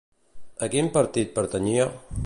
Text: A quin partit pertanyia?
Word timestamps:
A 0.67 0.69
quin 0.75 0.89
partit 0.97 1.31
pertanyia? 1.37 1.89